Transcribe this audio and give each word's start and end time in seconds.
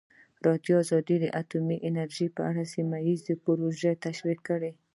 ازادي 0.43 0.47
راډیو 0.85 1.17
د 1.19 1.25
اټومي 1.41 1.77
انرژي 1.89 2.27
په 2.35 2.41
اړه 2.49 2.63
سیمه 2.73 2.97
ییزې 3.07 3.33
پروژې 3.43 3.91
تشریح 4.05 4.39
کړې. 4.47 4.71